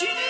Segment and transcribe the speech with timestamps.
[0.00, 0.29] Stupide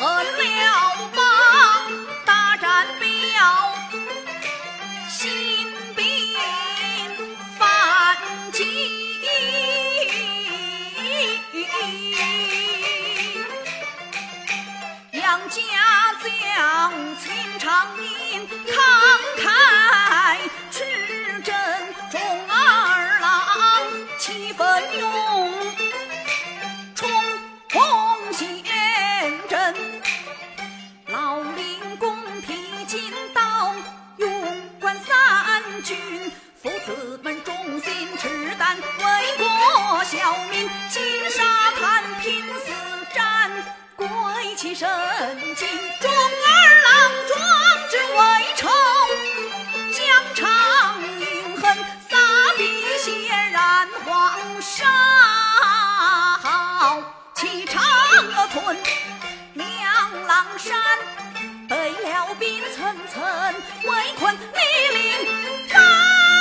[0.00, 1.22] 恨刘邦
[2.24, 3.06] 大战表
[5.06, 5.30] 兴
[5.94, 6.06] 兵
[7.58, 8.16] 犯
[8.50, 8.66] 境
[15.12, 15.60] 杨家
[16.24, 18.48] 将秦昌兵
[61.70, 63.22] 被辽兵层层
[63.84, 66.39] 围困密林。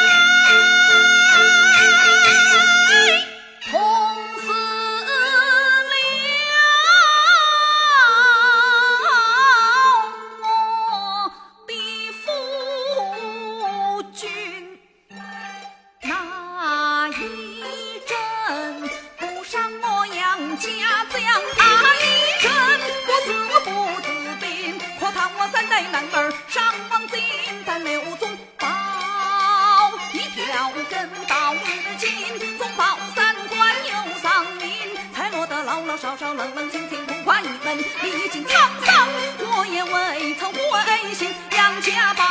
[36.02, 38.52] 少少冷冷清清，不管你们历经沧
[38.86, 39.06] 桑，
[39.38, 42.29] 我也未曾灰心，扬家宝。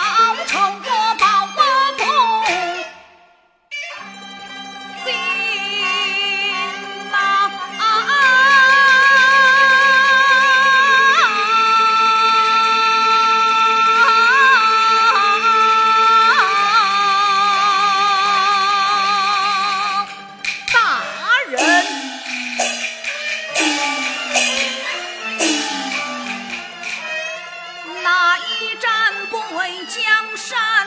[29.88, 30.87] 江山